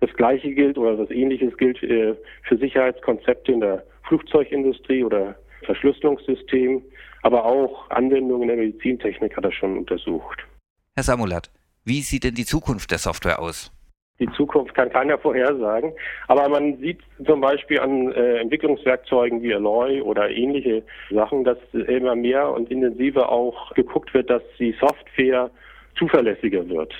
Das 0.00 0.12
Gleiche 0.14 0.52
gilt 0.54 0.78
oder 0.78 0.98
was 0.98 1.10
Ähnliches 1.10 1.56
gilt 1.56 1.82
äh, 1.82 2.14
für 2.44 2.56
Sicherheitskonzepte 2.56 3.52
in 3.52 3.60
der 3.60 3.84
Flugzeugindustrie 4.08 5.04
oder 5.04 5.36
Verschlüsselungssystem, 5.64 6.82
aber 7.22 7.44
auch 7.44 7.90
Anwendungen 7.90 8.42
in 8.42 8.48
der 8.48 8.56
Medizintechnik 8.56 9.36
hat 9.36 9.44
er 9.44 9.52
schon 9.52 9.76
untersucht. 9.78 10.46
Herr 10.96 11.04
Samulat, 11.04 11.50
wie 11.84 12.00
sieht 12.00 12.24
denn 12.24 12.34
die 12.34 12.44
Zukunft 12.46 12.90
der 12.90 12.98
Software 12.98 13.38
aus? 13.40 13.72
Die 14.20 14.30
Zukunft 14.32 14.74
kann 14.74 14.90
keiner 14.90 15.18
vorhersagen, 15.18 15.92
aber 16.28 16.48
man 16.48 16.76
sieht 16.76 17.00
zum 17.24 17.40
Beispiel 17.40 17.80
an 17.80 18.12
äh, 18.12 18.36
Entwicklungswerkzeugen 18.36 19.42
wie 19.42 19.54
Alloy 19.54 20.02
oder 20.02 20.28
ähnliche 20.28 20.82
Sachen, 21.10 21.42
dass 21.42 21.58
immer 21.72 22.14
mehr 22.14 22.50
und 22.50 22.70
intensiver 22.70 23.32
auch 23.32 23.74
geguckt 23.74 24.12
wird, 24.12 24.28
dass 24.28 24.42
die 24.58 24.76
Software 24.78 25.50
zuverlässiger 25.96 26.68
wird. 26.68 26.94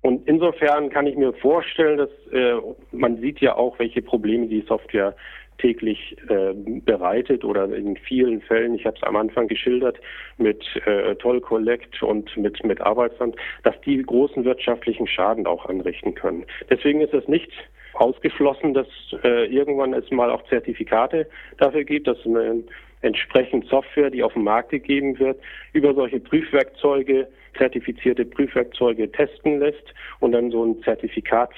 Und 0.00 0.26
insofern 0.26 0.90
kann 0.90 1.06
ich 1.06 1.16
mir 1.16 1.32
vorstellen, 1.34 1.98
dass 1.98 2.10
äh, 2.32 2.54
man 2.92 3.18
sieht 3.18 3.40
ja 3.40 3.56
auch, 3.56 3.78
welche 3.78 4.00
Probleme 4.00 4.46
die 4.46 4.62
Software 4.62 5.14
täglich 5.58 6.16
äh, 6.28 6.54
bereitet 6.54 7.44
oder 7.44 7.64
in 7.74 7.96
vielen 7.96 8.40
Fällen, 8.40 8.74
ich 8.74 8.86
habe 8.86 8.96
es 8.96 9.02
am 9.02 9.16
Anfang 9.16 9.48
geschildert, 9.48 9.98
mit 10.36 10.64
äh, 10.86 11.14
Toll 11.16 11.40
Collect 11.40 12.02
und 12.02 12.36
mit, 12.36 12.64
mit 12.64 12.80
Arbeitsamt, 12.80 13.36
dass 13.64 13.78
die 13.82 14.02
großen 14.02 14.44
wirtschaftlichen 14.44 15.06
Schaden 15.06 15.46
auch 15.46 15.66
anrichten 15.66 16.14
können. 16.14 16.44
Deswegen 16.70 17.00
ist 17.00 17.14
es 17.14 17.26
nicht 17.28 17.50
ausgeschlossen, 17.94 18.74
dass 18.74 18.86
äh, 19.24 19.46
irgendwann 19.46 19.92
es 19.92 20.10
mal 20.10 20.30
auch 20.30 20.44
Zertifikate 20.48 21.28
dafür 21.58 21.84
gibt, 21.84 22.06
dass 22.06 22.24
man 22.24 22.64
entsprechend 23.02 23.66
Software, 23.66 24.10
die 24.10 24.22
auf 24.22 24.32
den 24.32 24.44
Markt 24.44 24.70
gegeben 24.70 25.18
wird, 25.18 25.38
über 25.72 25.94
solche 25.94 26.20
Prüfwerkzeuge, 26.20 27.28
zertifizierte 27.56 28.24
Prüfwerkzeuge 28.24 29.10
testen 29.10 29.60
lässt 29.60 29.94
und 30.20 30.32
dann 30.32 30.50
so 30.50 30.64
ein 30.64 30.82
Zertifikats 30.82 31.54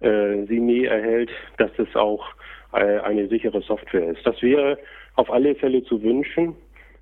äh, 0.00 0.44
Signet 0.46 0.90
erhält, 0.90 1.30
dass 1.58 1.70
es 1.78 1.94
auch 1.96 2.24
eine 2.72 3.28
sichere 3.28 3.62
Software 3.62 4.10
ist. 4.10 4.26
Das 4.26 4.40
wäre 4.42 4.78
auf 5.14 5.30
alle 5.30 5.54
Fälle 5.54 5.82
zu 5.84 6.02
wünschen, 6.02 6.54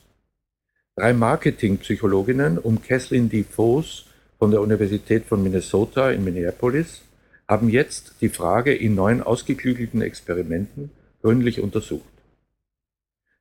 Drei 0.96 1.12
Marketingpsychologinnen 1.12 2.58
um 2.58 2.82
Kathleen 2.82 3.28
D. 3.28 3.44
Foes 3.44 4.06
von 4.38 4.50
der 4.50 4.60
Universität 4.60 5.26
von 5.26 5.42
Minnesota 5.42 6.10
in 6.10 6.24
Minneapolis 6.24 7.02
haben 7.46 7.68
jetzt 7.68 8.14
die 8.20 8.28
Frage 8.28 8.74
in 8.74 8.96
neun 8.96 9.22
ausgeklügelten 9.22 10.02
Experimenten 10.02 10.90
gründlich 11.22 11.60
untersucht. 11.60 12.02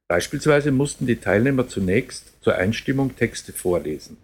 Beispielsweise 0.08 0.72
mussten 0.72 1.08
die 1.08 1.18
Teilnehmer 1.18 1.68
zunächst 1.68 2.32
zur 2.42 2.56
Einstimmung 2.56 3.16
Texte 3.16 3.54
vorlesen. 3.54 4.18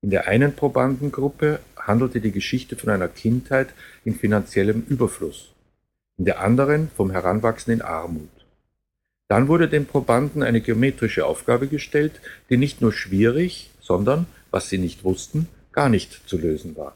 In 0.00 0.10
der 0.10 0.28
einen 0.28 0.54
Probandengruppe 0.54 1.58
handelte 1.88 2.20
die 2.20 2.30
Geschichte 2.30 2.76
von 2.76 2.90
einer 2.90 3.08
Kindheit 3.08 3.70
in 4.04 4.14
finanziellem 4.14 4.84
Überfluss, 4.88 5.52
in 6.16 6.24
der 6.26 6.40
anderen 6.40 6.90
vom 6.96 7.10
Heranwachsen 7.10 7.72
in 7.72 7.82
Armut. 7.82 8.28
Dann 9.26 9.48
wurde 9.48 9.68
den 9.68 9.86
Probanden 9.86 10.42
eine 10.42 10.60
geometrische 10.60 11.26
Aufgabe 11.26 11.66
gestellt, 11.66 12.20
die 12.48 12.56
nicht 12.56 12.80
nur 12.80 12.92
schwierig, 12.92 13.70
sondern, 13.80 14.26
was 14.50 14.68
sie 14.68 14.78
nicht 14.78 15.02
wussten, 15.02 15.48
gar 15.72 15.88
nicht 15.88 16.28
zu 16.28 16.38
lösen 16.38 16.76
war. 16.76 16.94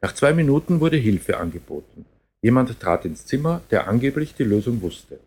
Nach 0.00 0.14
zwei 0.14 0.32
Minuten 0.32 0.80
wurde 0.80 0.96
Hilfe 0.96 1.38
angeboten. 1.38 2.06
Jemand 2.42 2.78
trat 2.80 3.04
ins 3.04 3.26
Zimmer, 3.26 3.62
der 3.70 3.88
angeblich 3.88 4.34
die 4.34 4.44
Lösung 4.44 4.82
wusste. 4.82 5.18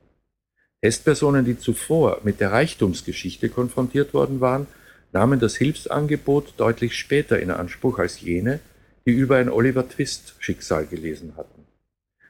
Testpersonen, 0.82 1.46
die 1.46 1.58
zuvor 1.58 2.22
mit 2.24 2.39
der 2.39 2.51
Reichtumsgeschichte 2.51 3.50
konfrontiert 3.50 4.13
worden 4.13 4.39
waren, 4.39 4.67
nahmen 5.13 5.39
das 5.39 5.56
Hilfsangebot 5.56 6.53
deutlich 6.58 6.96
später 6.96 7.39
in 7.39 7.50
Anspruch 7.50 7.98
als 7.98 8.22
jene, 8.22 8.60
die 9.08 9.14
über 9.14 9.38
ein 9.38 9.50
Oliver 9.50 9.88
Twist-Schicksal 9.88 10.86
gelesen 10.86 11.36
hatten. 11.38 11.66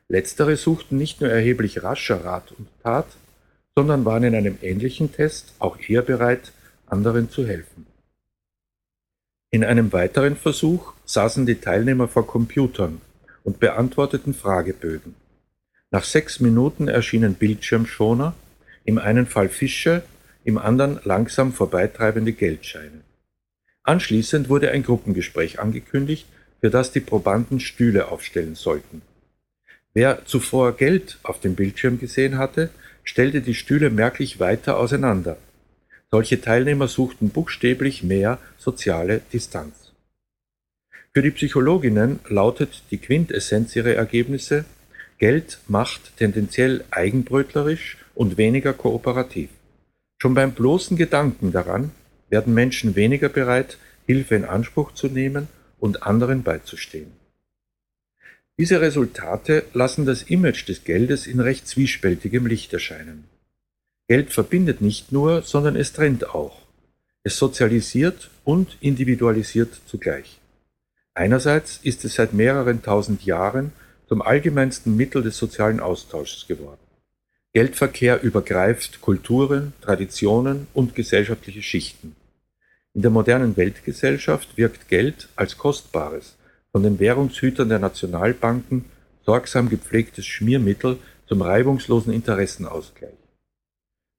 Letztere 0.07 0.55
suchten 0.55 0.95
nicht 0.95 1.19
nur 1.19 1.29
erheblich 1.31 1.81
rascher 1.81 2.23
Rat 2.23 2.51
und 2.51 2.67
Tat, 2.83 3.07
sondern 3.75 4.05
waren 4.05 4.23
in 4.23 4.35
einem 4.35 4.59
ähnlichen 4.61 5.11
Test 5.11 5.53
auch 5.57 5.79
eher 5.79 6.03
bereit, 6.03 6.51
anderen 6.85 7.31
zu 7.31 7.47
helfen. 7.47 7.87
In 9.49 9.63
einem 9.63 9.91
weiteren 9.91 10.35
Versuch 10.35 10.93
saßen 11.05 11.47
die 11.47 11.55
Teilnehmer 11.55 12.07
vor 12.07 12.27
Computern 12.27 13.01
und 13.43 13.59
beantworteten 13.59 14.35
Fragebögen. 14.35 15.15
Nach 15.89 16.03
sechs 16.03 16.39
Minuten 16.39 16.89
erschienen 16.89 17.33
Bildschirmschoner, 17.33 18.35
im 18.85 18.99
einen 18.99 19.25
Fall 19.25 19.49
Fische, 19.49 20.03
im 20.43 20.59
anderen 20.59 20.99
langsam 21.03 21.53
vorbeitreibende 21.53 22.33
Geldscheine. 22.33 23.01
Anschließend 23.81 24.47
wurde 24.47 24.69
ein 24.69 24.83
Gruppengespräch 24.83 25.59
angekündigt, 25.59 26.27
für 26.61 26.69
das 26.69 26.91
die 26.91 26.99
Probanden 26.99 27.59
Stühle 27.59 28.09
aufstellen 28.09 28.55
sollten. 28.55 29.01
Wer 29.93 30.25
zuvor 30.25 30.75
Geld 30.75 31.17
auf 31.23 31.39
dem 31.39 31.55
Bildschirm 31.55 31.99
gesehen 31.99 32.37
hatte, 32.37 32.69
stellte 33.03 33.41
die 33.41 33.55
Stühle 33.55 33.89
merklich 33.89 34.39
weiter 34.39 34.77
auseinander. 34.77 35.37
Solche 36.11 36.39
Teilnehmer 36.39 36.87
suchten 36.87 37.29
buchstäblich 37.29 38.03
mehr 38.03 38.37
soziale 38.57 39.21
Distanz. 39.33 39.93
Für 41.13 41.21
die 41.21 41.31
Psychologinnen 41.31 42.19
lautet 42.27 42.83
die 42.91 42.99
Quintessenz 42.99 43.75
ihrer 43.75 43.93
Ergebnisse 43.93 44.65
Geld 45.17 45.57
macht 45.67 46.15
tendenziell 46.17 46.83
eigenbrötlerisch 46.91 47.97
und 48.13 48.37
weniger 48.37 48.73
kooperativ. 48.73 49.49
Schon 50.21 50.35
beim 50.35 50.51
bloßen 50.51 50.95
Gedanken 50.95 51.51
daran 51.51 51.91
werden 52.29 52.53
Menschen 52.53 52.95
weniger 52.95 53.29
bereit, 53.29 53.77
Hilfe 54.05 54.35
in 54.35 54.45
Anspruch 54.45 54.93
zu 54.93 55.07
nehmen 55.07 55.47
und 55.79 56.03
anderen 56.03 56.43
beizustehen. 56.43 57.11
Diese 58.59 58.81
Resultate 58.81 59.65
lassen 59.73 60.05
das 60.05 60.23
Image 60.23 60.67
des 60.67 60.83
Geldes 60.83 61.27
in 61.27 61.39
recht 61.39 61.67
zwiespältigem 61.67 62.47
Licht 62.47 62.73
erscheinen. 62.73 63.25
Geld 64.07 64.31
verbindet 64.31 64.81
nicht 64.81 65.11
nur, 65.11 65.43
sondern 65.43 65.75
es 65.75 65.93
trennt 65.93 66.29
auch. 66.29 66.61
Es 67.23 67.37
sozialisiert 67.37 68.31
und 68.43 68.77
individualisiert 68.79 69.79
zugleich. 69.85 70.39
Einerseits 71.13 71.79
ist 71.83 72.05
es 72.05 72.15
seit 72.15 72.33
mehreren 72.33 72.81
tausend 72.81 73.25
Jahren 73.25 73.73
zum 74.07 74.21
allgemeinsten 74.21 74.95
Mittel 74.95 75.21
des 75.21 75.37
sozialen 75.37 75.79
Austauschs 75.79 76.47
geworden. 76.47 76.79
Geldverkehr 77.53 78.21
übergreift 78.21 79.01
Kulturen, 79.01 79.73
Traditionen 79.81 80.67
und 80.73 80.95
gesellschaftliche 80.95 81.61
Schichten. 81.61 82.15
In 82.97 83.03
der 83.03 83.11
modernen 83.11 83.55
Weltgesellschaft 83.57 84.57
wirkt 84.57 84.87
Geld 84.87 85.29
als 85.35 85.59
kostbares, 85.59 86.35
von 86.71 86.81
den 86.81 86.99
Währungshütern 86.99 87.69
der 87.69 87.77
Nationalbanken 87.77 88.85
sorgsam 89.23 89.69
gepflegtes 89.69 90.25
Schmiermittel 90.25 90.97
zum 91.27 91.43
reibungslosen 91.43 92.11
Interessenausgleich. 92.11 93.13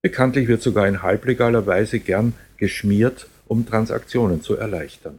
Bekanntlich 0.01 0.47
wird 0.47 0.63
sogar 0.63 0.87
in 0.87 1.03
halblegaler 1.03 1.67
Weise 1.67 1.99
gern 1.99 2.35
geschmiert, 2.57 3.27
um 3.49 3.67
Transaktionen 3.67 4.43
zu 4.43 4.55
erleichtern. 4.55 5.19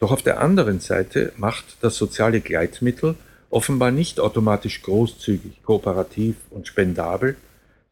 Doch 0.00 0.10
auf 0.10 0.22
der 0.22 0.40
anderen 0.40 0.80
Seite 0.80 1.32
macht 1.36 1.76
das 1.80 1.94
soziale 1.94 2.40
Gleitmittel 2.40 3.14
offenbar 3.50 3.92
nicht 3.92 4.18
automatisch 4.18 4.82
großzügig, 4.82 5.62
kooperativ 5.62 6.34
und 6.50 6.66
spendabel, 6.66 7.36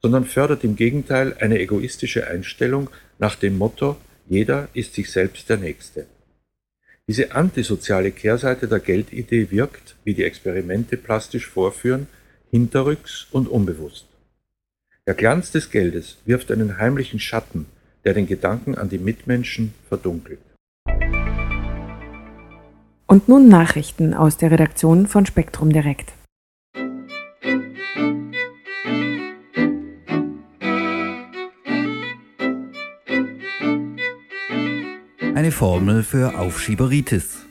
sondern 0.03 0.25
fördert 0.25 0.65
im 0.65 0.75
Gegenteil 0.75 1.37
eine 1.39 1.61
egoistische 1.61 2.27
Einstellung 2.27 2.91
nach 3.21 3.37
dem 3.37 3.59
Motto 3.59 3.97
jeder 4.29 4.69
ist 4.75 4.95
sich 4.95 5.11
selbst 5.11 5.49
der 5.49 5.57
Nächste. 5.57 6.07
Diese 7.09 7.33
antisoziale 7.33 8.11
Kehrseite 8.11 8.67
der 8.67 8.81
Geldidee 8.81 9.51
wirkt, 9.51 9.95
wie 10.05 10.15
die 10.15 10.25
Experimente 10.25 10.97
plastisch 10.97 11.47
vorführen, 11.47 12.09
hinterrücks 12.51 13.29
und 13.31 13.49
unbewusst. 13.49 14.07
Der 15.07 15.15
Glanz 15.15 15.53
des 15.53 15.71
Geldes 15.71 16.17
wirft 16.25 16.51
einen 16.51 16.79
heimlichen 16.79 17.21
Schatten, 17.21 17.67
der 18.05 18.15
den 18.15 18.27
Gedanken 18.27 18.75
an 18.75 18.89
die 18.89 18.99
Mitmenschen 18.99 19.73
verdunkelt. 19.89 20.41
Und 23.07 23.29
nun 23.29 23.49
Nachrichten 23.49 24.15
aus 24.15 24.37
der 24.37 24.51
Redaktion 24.51 25.07
von 25.07 25.27
Spektrum 25.27 25.73
Direkt. 25.73 26.13
Eine 35.37 35.53
Formel 35.53 36.03
für 36.03 36.39
Aufschieberitis. 36.39 37.45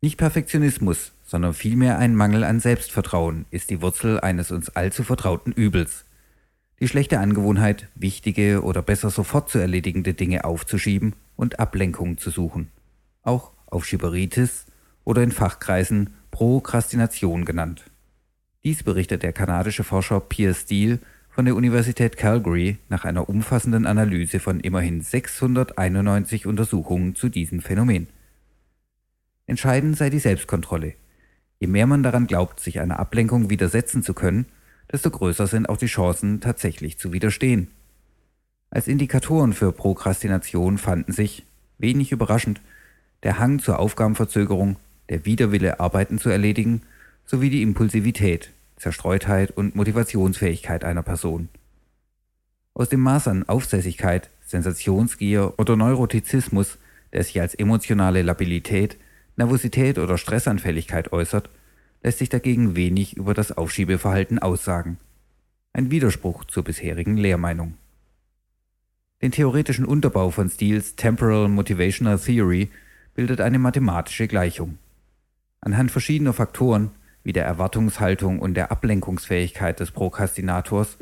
Nicht 0.00 0.16
Perfektionismus, 0.16 1.12
sondern 1.22 1.52
vielmehr 1.52 1.98
ein 1.98 2.14
Mangel 2.14 2.42
an 2.42 2.58
Selbstvertrauen 2.58 3.44
ist 3.50 3.68
die 3.68 3.82
Wurzel 3.82 4.18
eines 4.18 4.50
uns 4.50 4.70
allzu 4.70 5.04
vertrauten 5.04 5.52
Übels. 5.52 6.06
Die 6.80 6.88
schlechte 6.88 7.20
Angewohnheit, 7.20 7.88
wichtige 7.96 8.62
oder 8.62 8.80
besser 8.80 9.10
sofort 9.10 9.50
zu 9.50 9.58
erledigende 9.58 10.14
Dinge 10.14 10.46
aufzuschieben 10.46 11.16
und 11.36 11.60
Ablenkung 11.60 12.16
zu 12.16 12.30
suchen. 12.30 12.70
Auch 13.22 13.52
Aufschieberitis 13.66 14.64
oder 15.04 15.22
in 15.22 15.32
Fachkreisen 15.32 16.14
Prokrastination 16.30 17.44
genannt. 17.44 17.84
Dies 18.64 18.84
berichtet 18.84 19.22
der 19.22 19.34
kanadische 19.34 19.84
Forscher 19.84 20.18
Pierre 20.20 20.54
Steele 20.54 20.98
von 21.40 21.46
der 21.46 21.56
Universität 21.56 22.18
Calgary 22.18 22.76
nach 22.90 23.06
einer 23.06 23.30
umfassenden 23.30 23.86
Analyse 23.86 24.40
von 24.40 24.60
immerhin 24.60 25.00
691 25.00 26.44
Untersuchungen 26.46 27.14
zu 27.14 27.30
diesem 27.30 27.62
Phänomen. 27.62 28.08
Entscheidend 29.46 29.96
sei 29.96 30.10
die 30.10 30.18
Selbstkontrolle. 30.18 30.92
Je 31.58 31.66
mehr 31.66 31.86
man 31.86 32.02
daran 32.02 32.26
glaubt, 32.26 32.60
sich 32.60 32.78
einer 32.78 32.98
Ablenkung 32.98 33.48
widersetzen 33.48 34.02
zu 34.02 34.12
können, 34.12 34.44
desto 34.92 35.10
größer 35.10 35.46
sind 35.46 35.66
auch 35.70 35.78
die 35.78 35.86
Chancen, 35.86 36.42
tatsächlich 36.42 36.98
zu 36.98 37.14
widerstehen. 37.14 37.68
Als 38.68 38.86
Indikatoren 38.86 39.54
für 39.54 39.72
Prokrastination 39.72 40.76
fanden 40.76 41.12
sich, 41.12 41.46
wenig 41.78 42.12
überraschend, 42.12 42.60
der 43.22 43.38
Hang 43.38 43.60
zur 43.60 43.78
Aufgabenverzögerung, 43.78 44.76
der 45.08 45.24
Widerwille, 45.24 45.80
Arbeiten 45.80 46.18
zu 46.18 46.28
erledigen, 46.28 46.82
sowie 47.24 47.48
die 47.48 47.62
Impulsivität, 47.62 48.50
Zerstreutheit 48.80 49.50
und 49.50 49.76
Motivationsfähigkeit 49.76 50.84
einer 50.84 51.02
Person. 51.02 51.48
Aus 52.72 52.88
dem 52.88 53.00
Maß 53.00 53.28
an 53.28 53.46
Aufsässigkeit, 53.46 54.30
Sensationsgier 54.46 55.52
oder 55.58 55.76
Neurotizismus, 55.76 56.78
der 57.12 57.22
sich 57.22 57.40
als 57.40 57.54
emotionale 57.54 58.22
Labilität, 58.22 58.96
Nervosität 59.36 59.98
oder 59.98 60.16
Stressanfälligkeit 60.16 61.12
äußert, 61.12 61.50
lässt 62.02 62.18
sich 62.18 62.30
dagegen 62.30 62.74
wenig 62.74 63.18
über 63.18 63.34
das 63.34 63.52
Aufschiebeverhalten 63.52 64.38
aussagen. 64.38 64.96
Ein 65.74 65.90
Widerspruch 65.90 66.46
zur 66.46 66.64
bisherigen 66.64 67.18
Lehrmeinung. 67.18 67.74
Den 69.20 69.32
theoretischen 69.32 69.84
Unterbau 69.84 70.30
von 70.30 70.48
Steels 70.48 70.96
Temporal 70.96 71.48
Motivational 71.48 72.18
Theory 72.18 72.70
bildet 73.14 73.42
eine 73.42 73.58
mathematische 73.58 74.26
Gleichung. 74.26 74.78
Anhand 75.60 75.90
verschiedener 75.90 76.32
Faktoren 76.32 76.92
wie 77.22 77.32
der 77.32 77.44
Erwartungshaltung 77.44 78.38
und 78.38 78.54
der 78.54 78.70
Ablenkungsfähigkeit 78.70 79.78
des 79.80 79.90
Prokrastinators 79.90 80.98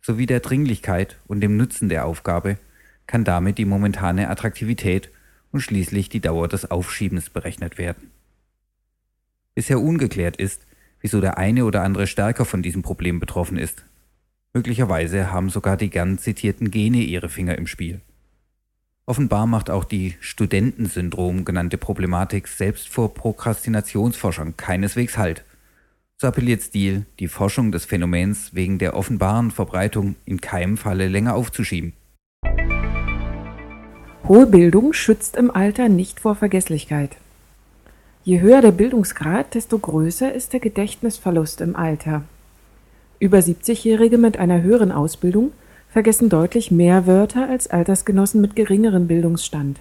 sowie 0.00 0.26
der 0.26 0.40
Dringlichkeit 0.40 1.18
und 1.26 1.40
dem 1.40 1.56
Nutzen 1.56 1.88
der 1.88 2.06
Aufgabe 2.06 2.58
kann 3.06 3.24
damit 3.24 3.58
die 3.58 3.64
momentane 3.64 4.28
Attraktivität 4.28 5.10
und 5.52 5.60
schließlich 5.60 6.08
die 6.08 6.20
Dauer 6.20 6.48
des 6.48 6.70
Aufschiebens 6.70 7.30
berechnet 7.30 7.78
werden. 7.78 8.10
Bisher 9.54 9.80
ungeklärt 9.80 10.36
ist, 10.36 10.66
wieso 11.00 11.20
der 11.20 11.38
eine 11.38 11.64
oder 11.64 11.82
andere 11.82 12.06
stärker 12.06 12.44
von 12.44 12.62
diesem 12.62 12.82
Problem 12.82 13.20
betroffen 13.20 13.58
ist. 13.58 13.84
Möglicherweise 14.52 15.30
haben 15.32 15.50
sogar 15.50 15.76
die 15.76 15.90
gern 15.90 16.18
zitierten 16.18 16.70
Gene 16.70 16.98
ihre 16.98 17.28
Finger 17.28 17.56
im 17.56 17.66
Spiel. 17.66 18.00
Offenbar 19.06 19.46
macht 19.46 19.70
auch 19.70 19.84
die 19.84 20.16
Studentensyndrom 20.20 21.44
genannte 21.44 21.78
Problematik 21.78 22.48
selbst 22.48 22.88
vor 22.88 23.14
Prokrastinationsforschern 23.14 24.56
keineswegs 24.56 25.16
Halt. 25.16 25.44
So 26.18 26.28
appelliert 26.28 26.62
Steele, 26.62 27.04
die 27.20 27.28
Forschung 27.28 27.72
des 27.72 27.84
Phänomens 27.84 28.54
wegen 28.54 28.78
der 28.78 28.96
offenbaren 28.96 29.50
Verbreitung 29.50 30.16
in 30.24 30.40
keinem 30.40 30.78
Falle 30.78 31.08
länger 31.08 31.34
aufzuschieben. 31.34 31.92
Hohe 34.26 34.46
Bildung 34.46 34.94
schützt 34.94 35.36
im 35.36 35.50
Alter 35.50 35.90
nicht 35.90 36.20
vor 36.20 36.34
Vergesslichkeit. 36.34 37.16
Je 38.24 38.40
höher 38.40 38.62
der 38.62 38.72
Bildungsgrad, 38.72 39.54
desto 39.54 39.78
größer 39.78 40.32
ist 40.32 40.54
der 40.54 40.60
Gedächtnisverlust 40.60 41.60
im 41.60 41.76
Alter. 41.76 42.22
Über 43.18 43.38
70-Jährige 43.38 44.16
mit 44.16 44.38
einer 44.38 44.62
höheren 44.62 44.92
Ausbildung 44.92 45.52
vergessen 45.90 46.30
deutlich 46.30 46.70
mehr 46.70 47.06
Wörter 47.06 47.46
als 47.46 47.68
Altersgenossen 47.68 48.40
mit 48.40 48.56
geringerem 48.56 49.06
Bildungsstand, 49.06 49.80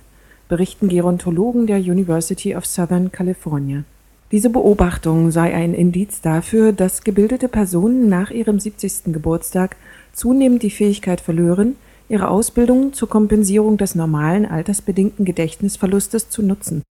berichten 0.49 0.89
Gerontologen 0.89 1.65
der 1.65 1.77
University 1.77 2.57
of 2.57 2.65
Southern 2.65 3.13
California. 3.13 3.85
Diese 4.31 4.49
Beobachtung 4.49 5.29
sei 5.29 5.53
ein 5.53 5.73
Indiz 5.75 6.19
dafür, 6.21 6.73
dass 6.73 7.03
gebildete 7.03 7.47
Personen 7.47 8.09
nach 8.09 8.31
ihrem 8.31 8.59
70. 8.59 9.13
Geburtstag 9.13 9.75
zunehmend 10.13 10.63
die 10.63 10.71
Fähigkeit 10.71 11.21
verlören, 11.21 11.75
ihre 12.09 12.29
Ausbildung 12.29 12.93
zur 12.93 13.07
Kompensierung 13.07 13.77
des 13.77 13.93
normalen 13.93 14.45
altersbedingten 14.45 15.25
Gedächtnisverlustes 15.25 16.29
zu 16.29 16.41
nutzen. 16.41 16.81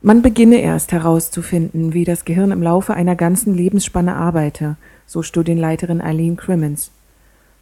Man 0.00 0.22
beginne 0.22 0.60
erst 0.60 0.92
herauszufinden, 0.92 1.92
wie 1.92 2.04
das 2.04 2.24
Gehirn 2.24 2.52
im 2.52 2.62
Laufe 2.62 2.94
einer 2.94 3.16
ganzen 3.16 3.54
Lebensspanne 3.54 4.14
arbeite, 4.14 4.76
so 5.06 5.22
Studienleiterin 5.22 6.00
Eileen 6.00 6.36
Crimmins. 6.36 6.90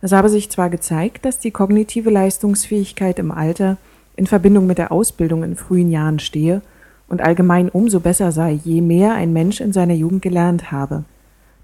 Es 0.02 0.12
habe 0.12 0.28
sich 0.28 0.50
zwar 0.50 0.70
gezeigt, 0.70 1.24
dass 1.24 1.40
die 1.40 1.50
kognitive 1.50 2.10
Leistungsfähigkeit 2.10 3.18
im 3.18 3.32
Alter 3.32 3.78
in 4.16 4.26
Verbindung 4.26 4.66
mit 4.66 4.78
der 4.78 4.92
Ausbildung 4.92 5.42
in 5.42 5.56
frühen 5.56 5.90
Jahren 5.90 6.18
stehe 6.18 6.62
und 7.08 7.22
allgemein 7.22 7.68
umso 7.68 8.00
besser 8.00 8.32
sei, 8.32 8.52
je 8.52 8.80
mehr 8.80 9.14
ein 9.14 9.32
Mensch 9.32 9.60
in 9.60 9.72
seiner 9.72 9.94
Jugend 9.94 10.22
gelernt 10.22 10.70
habe. 10.70 11.04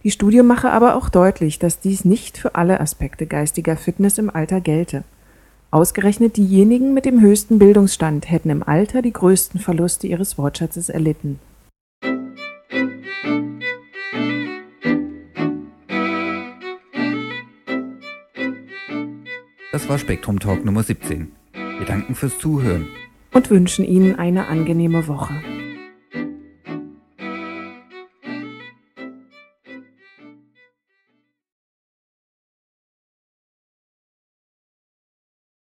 Die 0.02 0.11
Studie 0.11 0.42
mache 0.42 0.70
aber 0.70 0.96
auch 0.96 1.09
deutlich, 1.09 1.59
dass 1.59 1.80
dies 1.80 2.04
nicht 2.04 2.37
für 2.37 2.54
alle 2.54 2.80
Aspekte 2.80 3.26
geistiger 3.26 3.76
Fitness 3.76 4.18
im 4.18 4.28
Alter 4.28 4.61
gelte. 4.61 5.04
Ausgerechnet 5.70 6.37
diejenigen 6.37 6.94
mit 6.94 7.04
dem 7.04 7.20
höchsten 7.20 7.59
Bildungsstand 7.59 8.30
hätten 8.30 8.50
im 8.50 8.62
Alter 8.62 9.02
die 9.02 9.12
größten 9.12 9.61
Verluste 9.61 10.07
ihres 10.07 10.38
Wortschatzes 10.38 10.88
erlitten. 10.88 11.40
Das 19.72 19.88
war 19.88 19.98
Spektrum 19.98 20.38
Talk 20.38 20.64
Nummer 20.64 20.85
17. 20.85 21.33
Wir 21.52 21.87
danken 21.87 22.14
fürs 22.14 22.38
Zuhören 22.38 22.87
und 23.34 23.50
wünschen 23.50 23.84
Ihnen 23.84 24.14
eine 24.18 24.48
angenehme 24.48 25.06
Woche. 25.06 25.34